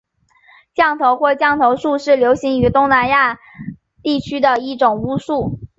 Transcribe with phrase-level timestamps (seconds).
[0.73, 3.37] 降头或降头术是流行于东南亚
[4.01, 5.59] 地区的一种巫术。